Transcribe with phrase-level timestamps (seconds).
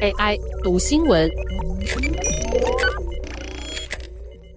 [0.00, 1.30] AI 读新闻，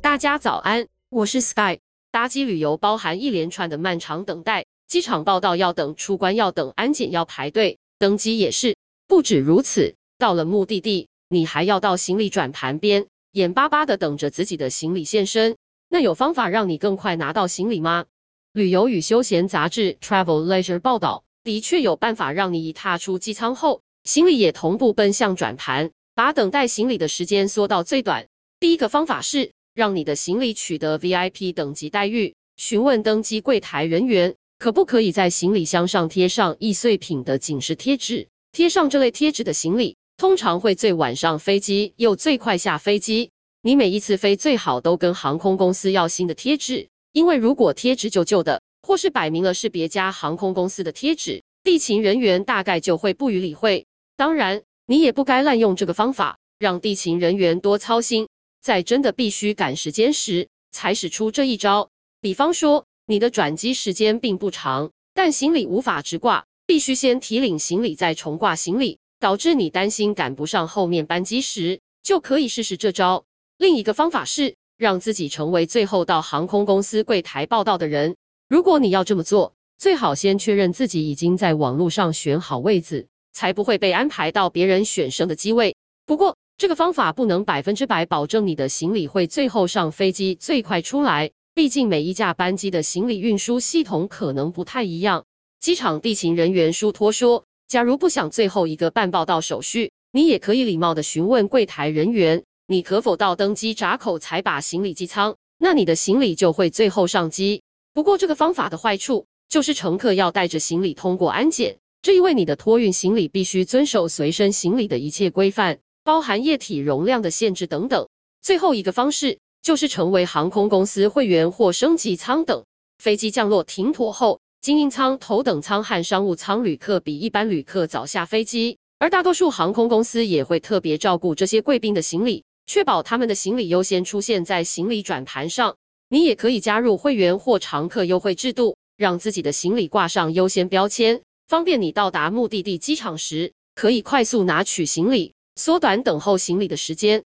[0.00, 1.78] 大家早安，我是 Sky。
[2.10, 8.76] 搭机旅游包含一连串的漫长等待，机场报道要等，出关要等，安检要排队，登机也是。
[9.06, 15.56] 不止如此，到了目的地，你还要到行李转盘边，眼巴巴的等着自己的行李现身。
[15.88, 18.04] 那有方法让你更快拿到行李吗？
[18.52, 28.26] 旅游与休闲杂志 Travel Leisure 报道，的确有办法让你一踏出机舱后，行李也同步奔向转盘，把等待行李的时间缩到最短。
[28.58, 38.28] 第一个方法是让你的行李取得 VIP 等级待遇，询问登机柜台人员可不可以在行李箱上贴上易碎品的警示贴纸。
[38.52, 43.30] 贴上这类贴纸的行李，通常会最晚上飞机，又最快下飞机。
[43.62, 48.59] 你每一次飞最好都跟航空公司要新的贴纸，因为如果贴纸旧旧的，
[48.90, 53.86] 或是摆明了是别家航空公司的贴纸，地勤人员大概就会不予理会。
[54.16, 58.28] 当然，你也不该滥用这个方法，让地勤人员多操心，
[58.60, 61.88] 在真的必须赶时间时才使出这一招。
[62.20, 73.24] 比方说，你的转机时间并不长，但行李无法直挂，必须先提领行李再重挂行李，导致你担心赶不上后面班机时，就可以试试这招。
[73.56, 78.16] 另一个方法是让自己成为最后到航空公司柜台报到的人。
[78.50, 83.06] 如果你要这么做，最好先确认自己已经在网络上选好位子。
[83.32, 85.74] 才不会被安排到别人选剩的机位。
[86.04, 95.24] 不过，这个方法不能百分之百保证你的行李会最后上飞机最快出来，毕竟每一架班机的行李运输系统可能不太一样。
[95.60, 107.62] 机场地勤人员舒托说，假如不想最后一个办报到手续，你也可以礼貌地询问柜台人员，你可否到登机闸口才把行李机舱，那你的行李就会最后上机。
[108.00, 111.76] 不过，这个方法的坏处就是乘客要带着行李通过安检。
[112.00, 118.08] 这意味你的托运行李必须遵守随身行李的一切规范，包含液体容量的限制等等。
[118.40, 122.64] 最后一个方式就是成为航空公司会员或升级舱等。
[123.02, 135.76] 飞机降落停妥后，经营舱、头等舱和商务舱旅客比一般旅客早下飞机，而大多数航空公司也会特别照顾这些贵宾的行李，确保他们的行李优先出现在行李转盘上。
[136.12, 141.20] 你也可以加入会员或常客优惠制度，让自己的行李挂上优先标签。
[141.46, 147.22] 方便你到达目的地机场时，可以快速拿取行李，缩短等候行李的时间。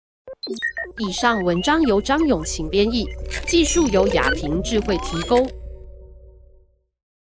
[0.99, 3.07] 以上文章由张永晴编译，
[3.47, 5.51] 技术由雅婷智慧提供。